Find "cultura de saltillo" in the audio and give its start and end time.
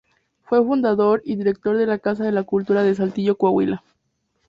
2.41-3.37